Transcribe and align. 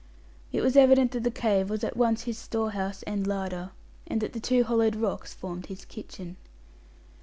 It 0.51 0.61
was 0.63 0.75
evident 0.75 1.11
that 1.11 1.21
the 1.23 1.29
cave 1.29 1.69
was 1.69 1.83
at 1.83 1.95
once 1.95 2.23
his 2.23 2.35
storehouse 2.35 3.03
and 3.03 3.27
larder, 3.27 3.69
and 4.07 4.19
that 4.21 4.33
the 4.33 4.39
two 4.39 4.63
hollowed 4.63 4.95
rocks 4.95 5.31
formed 5.31 5.67
his 5.67 5.85
kitchen. 5.85 6.37